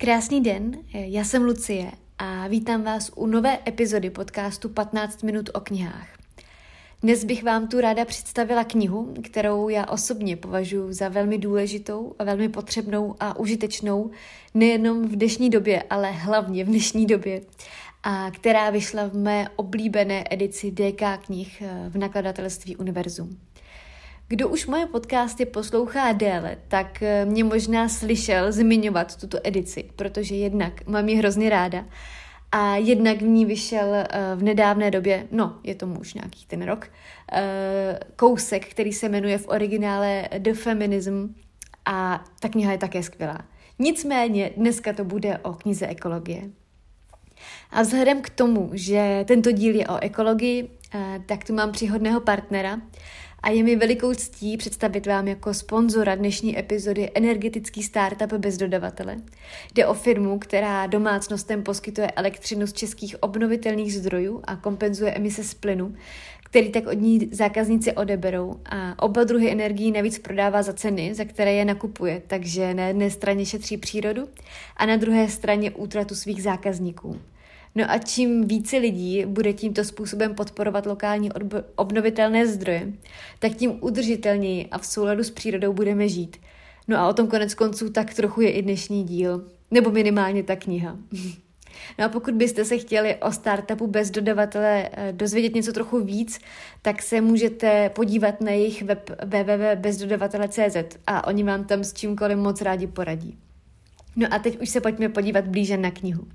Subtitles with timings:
[0.00, 5.60] Krásný den, já jsem Lucie a vítám vás u nové epizody podcastu 15 minut o
[5.60, 6.08] knihách.
[7.02, 12.24] Dnes bych vám tu ráda představila knihu, kterou já osobně považuji za velmi důležitou a
[12.24, 14.10] velmi potřebnou a užitečnou
[14.54, 17.40] nejenom v dnešní době, ale hlavně v dnešní době,
[18.02, 23.38] a která vyšla v mé oblíbené edici DK knih v nakladatelství Univerzum.
[24.32, 30.34] Kdo už moje podcasty poslouchá déle, tak eh, mě možná slyšel zmiňovat tuto edici, protože
[30.34, 31.84] jednak mám ji hrozně ráda
[32.52, 34.06] a jednak v ní vyšel eh,
[34.36, 36.88] v nedávné době, no, je tomu už nějaký ten rok,
[37.32, 41.34] eh, kousek, který se jmenuje v originále The Feminism
[41.86, 43.38] a ta kniha je také skvělá.
[43.78, 46.42] Nicméně dneska to bude o knize ekologie.
[47.70, 50.70] A vzhledem k tomu, že tento díl je o ekologii,
[51.26, 52.80] tak tu mám příhodného partnera,
[53.42, 59.16] a je mi velikou ctí představit vám jako sponzora dnešní epizody energetický startup bez dodavatele.
[59.74, 65.54] Jde o firmu, která domácnostem poskytuje elektřinu z českých obnovitelných zdrojů a kompenzuje emise z
[65.54, 65.94] plynu,
[66.44, 71.24] který tak od ní zákazníci odeberou a oba druhy energií navíc prodává za ceny, za
[71.24, 74.28] které je nakupuje, takže na jedné straně šetří přírodu
[74.76, 77.20] a na druhé straně útratu svých zákazníků.
[77.74, 81.30] No a čím více lidí bude tímto způsobem podporovat lokální
[81.76, 82.92] obnovitelné zdroje,
[83.38, 86.36] tak tím udržitelněji a v souladu s přírodou budeme žít.
[86.88, 90.56] No a o tom konec konců tak trochu je i dnešní díl, nebo minimálně ta
[90.56, 90.96] kniha.
[91.98, 96.38] No a pokud byste se chtěli o startupu bez dodavatele eh, dozvědět něco trochu víc,
[96.82, 102.62] tak se můžete podívat na jejich web www.bezdodavatele.cz a oni vám tam s čímkoliv moc
[102.62, 103.38] rádi poradí.
[104.16, 106.28] No a teď už se pojďme podívat blíže na knihu.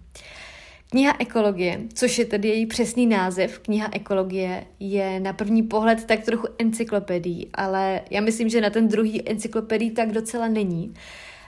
[0.95, 6.23] Kniha ekologie, což je tedy její přesný název, kniha ekologie, je na první pohled tak
[6.23, 10.93] trochu encyklopedii, ale já myslím, že na ten druhý encyklopedii tak docela není,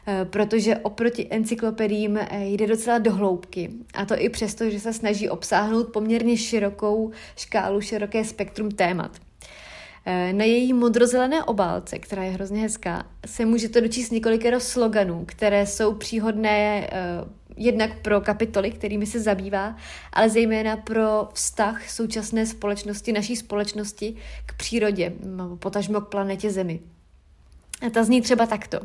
[0.08, 3.70] eh, protože oproti encyklopediím eh, jde docela do hloubky.
[3.94, 9.18] A to i přesto, že se snaží obsáhnout poměrně širokou škálu, široké spektrum témat.
[10.06, 15.66] Eh, na její modrozelené obálce, která je hrozně hezká, se můžete dočíst několikero sloganů, které
[15.66, 16.90] jsou příhodné
[17.58, 19.76] jednak pro kapitoly, kterými se zabývá,
[20.14, 25.14] ale zejména pro vztah současné společnosti, naší společnosti k přírodě,
[25.60, 26.80] potažmo k planetě Zemi.
[27.88, 28.80] A ta zní třeba takto.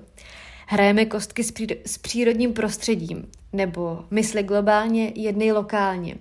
[0.67, 1.43] Hrajeme kostky
[1.87, 6.15] s přírodním prostředím, nebo mysli globálně, jednej lokálně.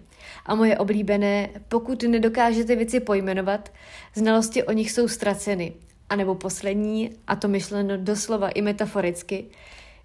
[0.45, 3.71] A moje oblíbené, pokud nedokážete věci pojmenovat,
[4.15, 5.73] znalosti o nich jsou ztraceny.
[6.09, 9.45] A nebo poslední, a to myšleno doslova i metaforicky,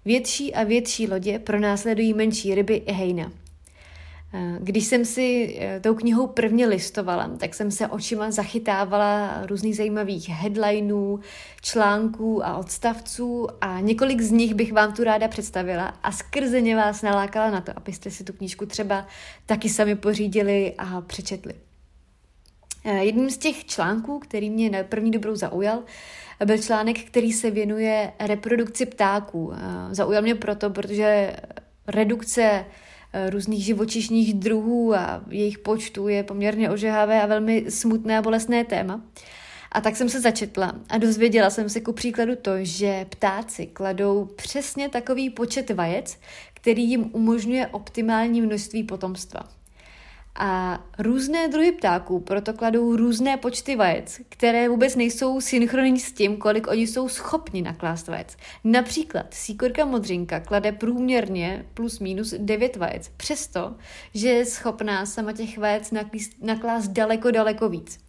[0.07, 3.31] Větší a větší lodě pronásledují menší ryby i hejna.
[4.33, 9.75] Eh, když jsem si eh, tou knihou prvně listovala, tak jsem se očima zachytávala různých
[9.75, 11.19] zajímavých headlinů,
[11.61, 16.75] článků a odstavců a několik z nich bych vám tu ráda představila a skrze ně
[16.75, 19.07] vás nalákala na to, abyste si tu knížku třeba
[19.45, 21.66] taky sami pořídili a přečetli.
[22.85, 25.83] Eh, jedním z těch článků, který mě na první dobrou zaujal,
[26.45, 29.53] byl článek, který se věnuje reprodukci ptáků.
[29.91, 31.35] Zaujal mě proto, protože
[31.87, 32.65] redukce
[33.13, 38.63] eh, různých živočišních druhů a jejich počtu je poměrně ožehavé a velmi smutné a bolestné
[38.65, 39.01] téma.
[39.71, 44.25] A tak jsem se začetla a dozvěděla jsem se ku příkladu to, že ptáci kladou
[44.25, 46.19] přesně takový počet vajec,
[46.53, 49.39] který jim umožňuje optimální množství potomstva.
[50.39, 56.37] A různé druhy ptáků proto kladou různé počty vajec, které vůbec nejsou synchronní s tím,
[56.37, 58.37] kolik oni jsou schopni naklást vajec.
[58.63, 63.75] Například síkorka modřinka klade průměrně plus minus 9 vajec, přesto,
[64.13, 65.93] že je schopná sama těch vajec
[66.41, 67.99] naklást daleko, daleko víc.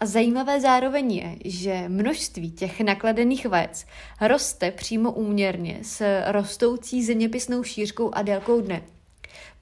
[0.00, 3.86] A zajímavé zároveň je, že množství těch nakladených vajec
[4.20, 8.82] roste přímo úměrně s rostoucí zeměpisnou šířkou a délkou dne.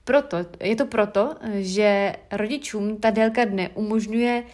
[0.09, 4.45] Proto, je to proto, že rodičům ta délka dne umožňuje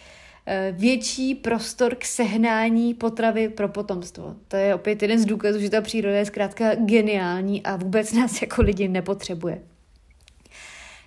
[0.45, 4.35] eh, větší prostor k sehnání potravy pro potomstvo.
[4.47, 8.41] To je opět jeden z důkazů, že ta příroda je zkrátka geniální a vůbec nás
[8.41, 9.61] jako lidi nepotřebuje.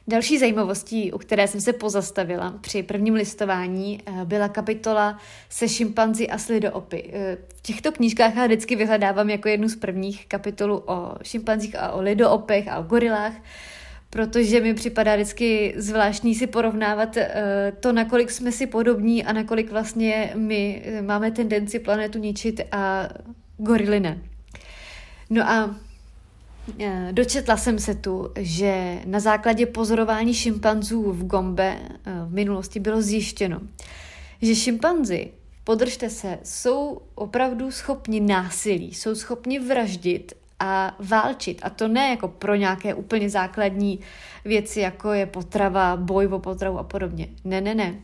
[0.09, 5.19] Další zajímavostí, u které jsem se pozastavila při prvním listování, eh, byla kapitola
[5.49, 7.11] se šimpanzi a slidoopy.
[7.13, 11.93] Eh, v těchto knížkách já vždycky vyhledávám jako jednu z prvních kapitolu o šimpanzích a
[11.93, 13.35] o lidoopech a o gorilách,
[14.11, 17.23] protože mi připadá vždycky zvláštní si porovnávat uh,
[17.81, 23.09] to, nakolik jsme si podobní a nakolik vlastně my máme tendenci planetu ničit a
[23.59, 24.19] gorily ne.
[25.31, 25.75] No a uh,
[27.13, 31.79] dočetla jsem se tu, že na základě pozorování šimpanzů v Gombe
[32.27, 33.61] v minulosti bylo zjištěno,
[34.43, 35.31] že šimpanzi
[35.65, 41.61] podržte se, jsou opravdu schopni násilí, jsou schopni vraždit a válčit.
[41.63, 44.01] A to ne jako pro nějaké úplně základní
[44.45, 47.29] věci, jako je potrava, boj o potravu a podobně.
[47.45, 47.95] Ne, ne, ne.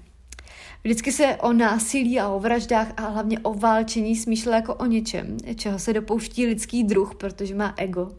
[0.84, 5.36] Vždycky se o násilí a o vraždách a hlavně o válčení smýšlelo jako o něčem,
[5.56, 8.12] čeho se dopouští lidský druh, protože má ego.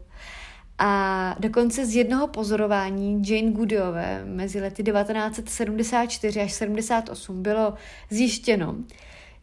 [0.77, 7.73] A dokonce z jednoho pozorování Jane Goodallové mezi lety 1974 až 78 bylo
[8.09, 8.75] zjištěno,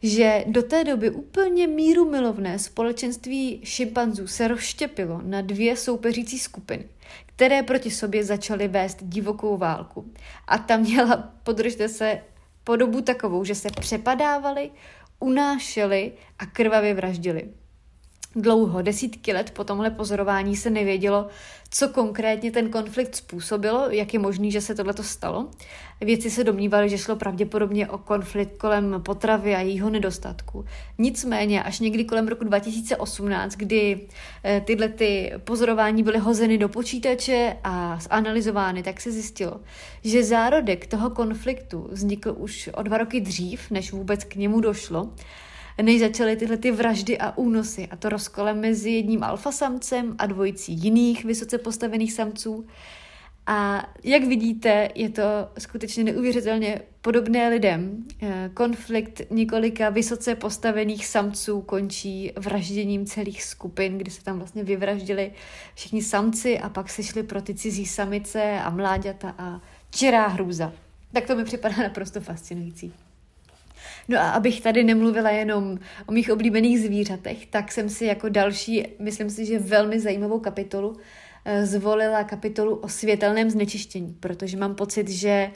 [0.03, 6.85] že do té doby úplně míru milovné společenství šimpanzů se rozštěpilo na dvě soupeřící skupiny,
[7.25, 10.11] které proti sobě začaly vést divokou válku.
[10.47, 12.21] A ta měla, podržte se,
[12.63, 14.71] podobu takovou, že se přepadávali,
[15.19, 17.49] unášeli a krvavě vraždili.
[18.35, 21.27] Dlouho, desítky let po tomhle pozorování se nevědělo,
[21.69, 25.49] co konkrétně ten konflikt způsobilo, jak je možný, že se tohle stalo.
[26.01, 30.65] Věci se domnívali, že šlo pravděpodobně o konflikt kolem potravy a jejího nedostatku.
[30.97, 34.07] Nicméně až někdy kolem roku 2018, kdy
[34.43, 39.59] eh, tyhle ty pozorování byly hozeny do počítače a zanalizovány, tak se zjistilo,
[40.03, 45.09] že zárodek toho konfliktu vznikl už o dva roky dřív, než vůbec k němu došlo
[45.81, 50.73] než začaly tyhle ty vraždy a únosy a to rozkolem mezi jedním alfasamcem a dvojicí
[50.73, 52.65] jiných vysoce postavených samců.
[53.47, 55.21] A jak vidíte, je to
[55.59, 58.03] skutečně neuvěřitelně podobné lidem.
[58.21, 65.31] Eh, konflikt několika vysoce postavených samců končí vražděním celých skupin, kdy se tam vlastně vyvraždili
[65.75, 70.73] všichni samci a pak se šli pro ty cizí samice a mláďata a čirá hrůza.
[71.13, 72.93] Tak to mi připadá naprosto fascinující.
[74.07, 78.87] No a abych tady nemluvila jenom o mých oblíbených zvířatech, tak jsem si jako další,
[78.99, 80.97] myslím si, že velmi zajímavou kapitolu
[81.45, 85.51] eh, zvolila kapitolu o světelném znečištění, protože mám pocit, že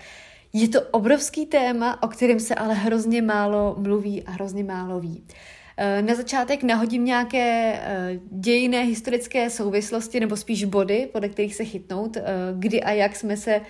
[0.53, 5.23] je to obrovský téma, o kterém se ale hrozně málo mluví a hrozně málo ví.
[5.77, 11.65] Eh, na začátek nahodím nějaké eh, dějinné historické souvislosti, nebo spíš body, podle kterých se
[11.65, 12.17] chytnout,
[12.53, 13.61] kdy a jak jsme se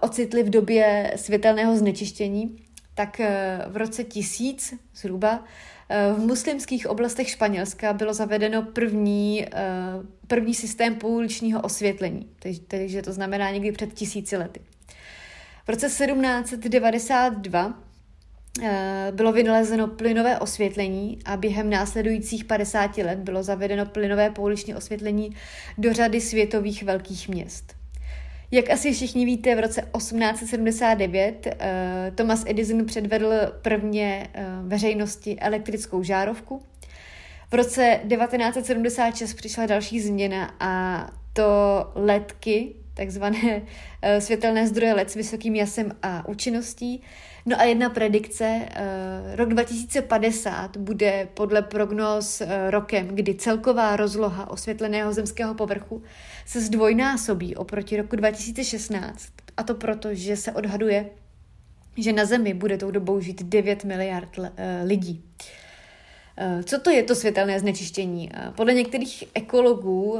[0.00, 2.65] ocitli v době světelného znečištění
[2.96, 5.44] tak eh, v roce 1000 zhruba
[5.88, 9.48] eh, v muslimských oblastech Španělska bylo zavedeno první, eh,
[10.26, 12.28] první systém pouličního osvětlení,
[12.68, 14.60] takže to znamená někdy před tisíci lety.
[15.64, 17.82] V roce 1792
[19.10, 25.36] bylo vynalezeno plynové osvětlení a během následujících 50 let bylo zavedeno plynové pouliční osvětlení
[25.78, 27.74] do řady světových velkých měst.
[28.50, 33.32] Jak asi všichni víte, v roce 1879 uh, eh, Thomas Edison předvedl
[33.62, 36.62] prvně uh, veřejnosti elektrickou žárovku.
[37.50, 41.44] V roce 1976 přišla další změna a to
[41.94, 47.02] ledky, takzvané uh, světelné zdroje LED s vysokým jasem a účinností.
[47.46, 54.50] No a jedna predikce, uh, rok 2050 bude podle prognóz uh, rokem, kdy celková rozloha
[54.50, 56.02] osvětleného zemského povrchu
[56.46, 59.28] se zdvojnásobí oproti roku 2016.
[59.56, 61.10] A to proto, že se odhaduje,
[61.98, 65.24] že na Zemi bude tou dobou žít 9 miliard eh, lidí.
[65.40, 65.65] Eh,
[66.64, 68.30] co to je to světelné znečištění?
[68.34, 70.18] Eh, podle některých ekologů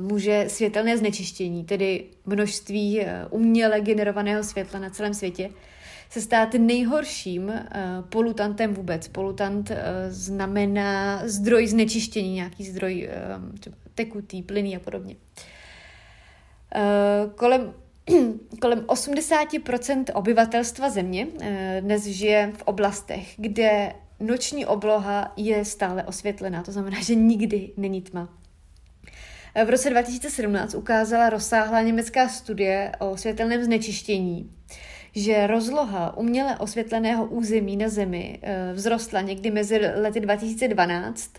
[0.00, 3.00] může světelné znečištění, tedy množství
[3.30, 5.50] uměle generovaného světla na celém světě,
[6.10, 7.52] se stát nejhorším
[8.08, 9.08] polutantem vůbec.
[9.08, 9.70] Polutant
[10.08, 13.08] znamená zdroj znečištění, nějaký zdroj
[13.60, 15.16] třeba tekutý, plyný a podobně.
[16.74, 17.74] Eh, kolem
[18.60, 26.62] kolem 80% obyvatelstva země eh, dnes žije v oblastech, kde noční obloha je stále osvětlená,
[26.62, 28.38] to znamená, že nikdy není tma.
[29.54, 34.50] Eh, v roce 2017 ukázala rozsáhlá německá studie o světelném znečištění,
[35.14, 38.40] že rozloha uměle osvětleného území na Zemi
[38.74, 41.32] vzrostla někdy mezi lety 2012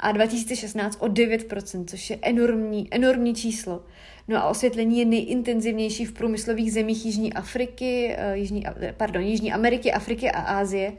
[0.00, 3.84] a 2016 o 9%, což je enormní, enormní číslo.
[4.28, 8.64] No a osvětlení je nejintenzivnější v průmyslových zemích Jižní Afriky, eh, Jižní,
[8.96, 10.92] pardon, Jižní Ameriky, Afriky a Ázie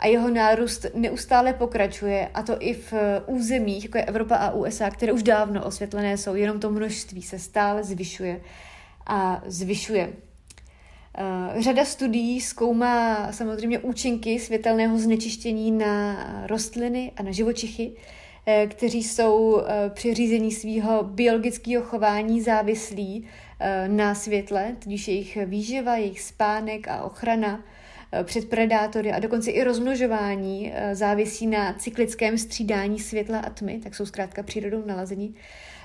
[0.00, 4.50] a jeho nárůst neustále pokračuje a to i v eh, územích, jako je Evropa a
[4.50, 8.40] USA, které už dávno osvětlené jsou, jenom to množství se stále zvyšuje
[9.06, 10.12] a zvyšuje.
[11.18, 16.16] Uh, řada studií zkoumá samozřejmě účinky světelného znečištění na
[16.46, 17.92] rostliny a na živočichy,
[18.46, 23.26] Eh, kteří jsou eh, při řízení svého biologického chování závislí
[23.60, 27.64] eh, na světle, tudíž jejich výživa, jejich spánek a ochrana
[28.22, 34.06] před predátory a dokonce i rozmnožování závisí na cyklickém střídání světla a tmy, tak jsou
[34.06, 35.34] zkrátka přírodou nalazení.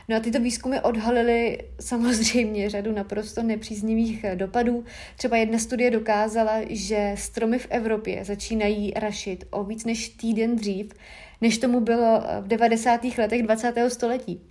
[0.09, 4.83] No a tyto výzkumy odhalily samozřejmě řadu naprosto nepříznivých dopadů.
[5.17, 10.93] Třeba jedna studie dokázala, že stromy v Evropě začínají rašit o víc než týden dřív,
[11.41, 13.01] než tomu bylo v 90.
[13.17, 13.89] letech 20.
[13.89, 14.41] století.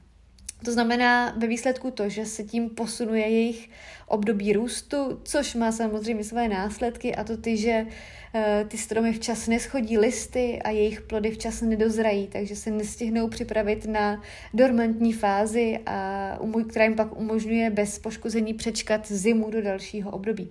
[0.65, 3.71] To znamená ve výsledku to, že se tím posunuje jejich
[4.07, 7.87] období růstu, což má samozřejmě své následky a to ty, že
[8.35, 13.87] eh, ty stromy včas neschodí listy a jejich plody včas nedozrají, takže se nestihnou připravit
[13.87, 14.23] na
[14.55, 20.51] dormantní fázi, a která jim pak umožňuje bez poškození přečkat zimu do dalšího období.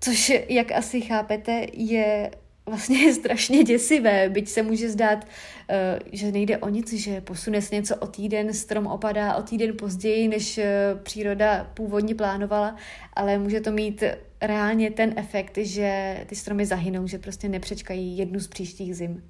[0.00, 2.30] Což, jak asi chápete, je
[2.70, 5.26] vlastně strašně děsivé, byť se může zdát,
[5.68, 9.76] eh, že nejde o nic, že posune se něco o týden, strom opadá o týden
[9.76, 12.76] později, než eh, příroda původně plánovala,
[13.14, 14.04] ale může to mít
[14.42, 19.22] reálně ten efekt, že ty stromy zahynou, že prostě nepřečkají jednu z příštích zim.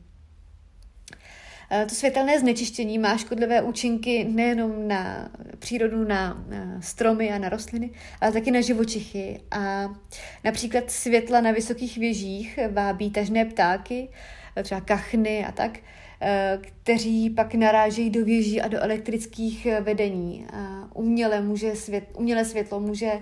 [1.73, 6.45] Eh, to světelné znečištění má škodlivé účinky nejenom na přírodu, na
[6.81, 9.41] stromy a na rostliny, ale taky na živočichy.
[9.50, 9.95] A
[10.45, 14.09] například světla na vysokých věžích vábí tažné ptáky,
[14.57, 15.79] eh, třeba kachny a tak,
[16.21, 20.47] eh, kteří pak narážejí do věží a do elektrických vedení.
[20.53, 23.12] A uměle, může svět, umělé světlo může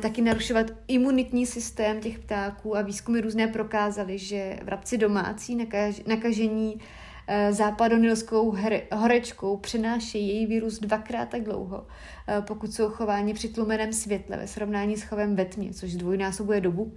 [0.00, 6.80] taky narušovat imunitní systém těch ptáků a výzkumy různé prokázaly, že vrabci domácí nakaž, nakažení
[6.80, 7.05] Eh,
[7.50, 8.56] západonilskou
[8.92, 11.86] horečkou přenášejí její vírus dvakrát tak dlouho,
[12.28, 16.60] eh, pokud jsou chováni při tlumeném světle ve srovnání s chovem ve tmě, což dvojnásobuje
[16.60, 16.92] dobu.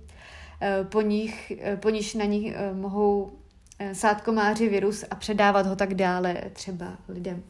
[0.62, 3.31] Eh, po, nich, po níž na nich mohou
[3.93, 7.43] sát komáři virus a předávat ho tak dále třeba lidem.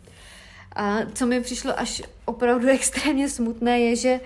[0.76, 4.20] A co mi přišlo až opravdu extrémně smutné, je, že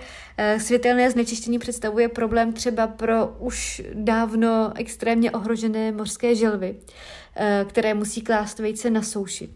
[0.58, 6.76] světelné znečištění představuje problém třeba pro už dávno extrémně ohrožené mořské želvy.
[7.36, 9.48] Eh, které musí klást vejce na souši.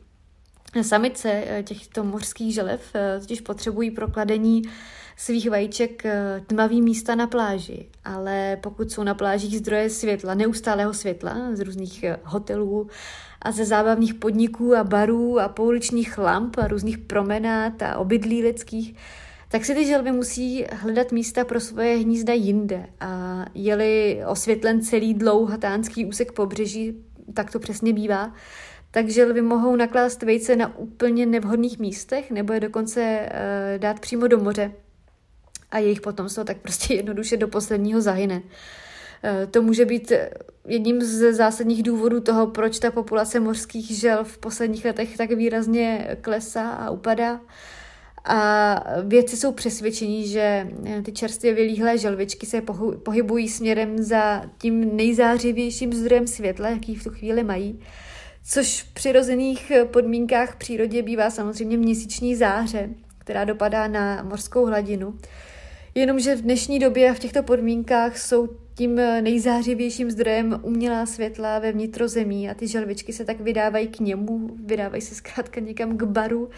[0.82, 4.62] Samice eh, těchto mořských želev eh, totiž potřebují pro kladení
[5.18, 6.02] svých vajíček
[6.46, 12.04] tmavý místa na pláži, ale pokud jsou na plážích zdroje světla, neustálého světla z různých
[12.24, 12.88] hotelů
[13.42, 18.94] a ze zábavních podniků a barů a pouličních lamp a různých promenád a obydlí lidských,
[19.48, 22.86] tak si ty želvy musí hledat místa pro svoje hnízda jinde.
[23.00, 28.32] A jeli osvětlen celý dlouhatánský úsek pobřeží tak to přesně bývá,
[28.90, 34.26] takže lvy mohou naklást vejce na úplně nevhodných místech nebo je dokonce uh, dát přímo
[34.26, 34.72] do moře
[35.70, 38.34] a jejich potomstvo tak prostě jednoduše do posledního zahyne.
[38.34, 40.12] Uh, to může být
[40.66, 46.16] jedním z zásadních důvodů toho, proč ta populace mořských žel v posledních letech tak výrazně
[46.20, 47.40] klesá a upadá.
[48.24, 50.68] A vědci jsou přesvědčení, že
[51.04, 52.62] ty čerstvě vylíhlé želvičky se
[53.02, 57.80] pohybují směrem za tím nejzářivějším zdrojem světla, jaký v tu chvíli mají,
[58.44, 65.18] což v přirozených podmínkách v přírodě bývá samozřejmě měsíční záře, která dopadá na mořskou hladinu.
[65.98, 72.50] Jenomže v dnešní době v těchto podmínkách jsou tím nejzářivějším zdrojem umělá světla ve vnitrozemí
[72.50, 76.50] a ty želvičky se tak vydávají k němu, vydávají se zkrátka někam k baru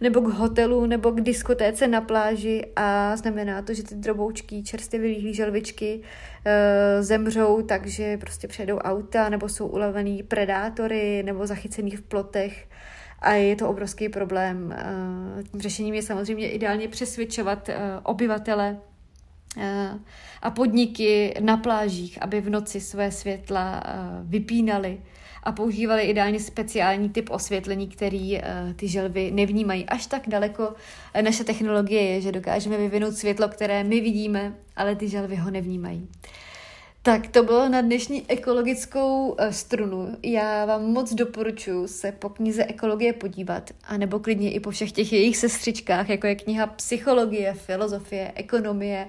[0.00, 5.00] nebo k hotelu nebo k diskotéce na pláži a znamená to, že ty droboučky, čerstvě
[5.00, 6.00] vylíhlý želvičky
[6.44, 12.66] e, zemřou, takže prostě přejdou auta nebo jsou ulevený predátory nebo zachycený v plotech
[13.26, 14.74] a je to obrovský problém.
[14.76, 18.78] Eh, tím řešením je samozřejmě ideálně přesvědčovat eh, obyvatele
[19.58, 19.90] eh,
[20.42, 23.82] a podniky na plážích, aby v noci své světla
[24.22, 25.00] vypínali
[25.42, 28.40] a používali ideálně speciální typ osvětlení, který
[28.76, 29.86] ty želvy nevnímají.
[29.86, 30.74] Až tak daleko
[31.20, 36.08] naše technologie je, že dokážeme vyvinout světlo, které my vidíme, ale ty želvy ho nevnímají.
[37.06, 40.16] Tak to bylo na dnešní ekologickou eh, strunu.
[40.22, 45.12] Já vám moc doporučuji se po knize Ekologie podívat, anebo klidně i po všech těch
[45.12, 49.08] jejich sestřičkách, jako je kniha Psychologie, Filozofie, Ekonomie,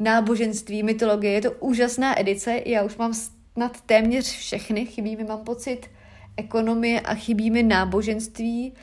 [0.00, 1.32] Náboženství, Mytologie.
[1.32, 5.80] Je to úžasná edice, já už mám snad téměř všechny, chybí mi, mám pocit,
[6.36, 8.74] ekonomie a chybí mi náboženství,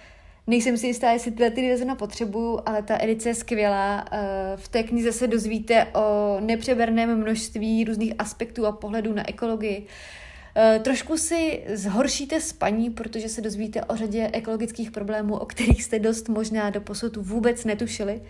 [0.47, 4.05] Nejsem si jistá, jestli tyhle ty dvě potřebuju, ale ta edice je skvělá.
[4.11, 4.17] Eh,
[4.55, 9.85] v té knize se dozvíte o nepřeberném množství různých aspektů a pohledů na ekologii.
[10.55, 15.99] Eh, trošku si zhoršíte spaní, protože se dozvíte o řadě ekologických problémů, o kterých jste
[15.99, 18.21] dost možná do posud vůbec netušili,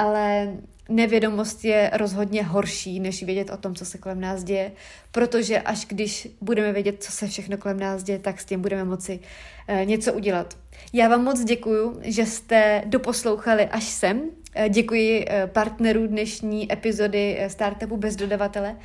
[0.00, 0.52] ale
[0.88, 4.72] nevědomost je rozhodně horší, než vědět o tom, co se kolem nás děje,
[5.12, 8.84] protože až když budeme vědět, co se všechno kolem nás děje, tak s tím budeme
[8.84, 9.20] moci
[9.68, 10.58] eh, něco udělat.
[10.92, 14.22] Já vám moc děkuju, že jste doposlouchali až sem.
[14.54, 18.76] Eh, děkuji eh, partnerů dnešní epizody Startupu bez dodavatele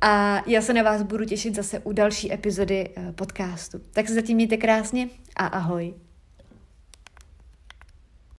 [0.00, 3.80] a já se na vás budu těšit zase u další epizody podcastu.
[3.92, 5.94] Tak se zatím mějte krásně a ahoj.